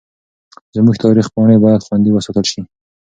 زموږ 0.75 0.95
تاریخي 1.03 1.31
پاڼې 1.35 1.57
باید 1.63 1.85
خوندي 1.85 2.11
وساتل 2.13 2.45
سي. 2.51 2.61